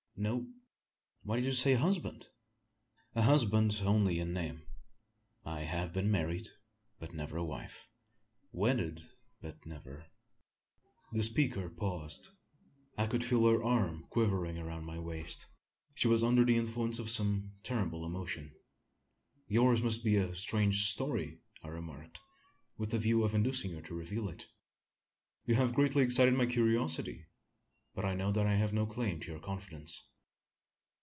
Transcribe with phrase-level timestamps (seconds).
[0.17, 0.45] "No."
[1.23, 2.27] "Why did you say husband!"
[3.15, 4.67] "A husband only in name.
[5.43, 6.47] I have been married,
[6.99, 7.87] but never a wife;
[8.51, 9.01] wedded,
[9.41, 10.05] but never"
[11.11, 12.27] The speaker paused.
[12.99, 15.47] I could feel her arm quivering around my waist.
[15.95, 18.53] She was under the influence of some terrible emotion!
[19.47, 22.19] "Yours must be a strange story?" I remarked,
[22.77, 24.45] with a view of inducing her to reveal it.
[25.47, 27.25] "You have greatly excited my curiosity;
[27.95, 30.05] but I know that I have no claim to your confidence."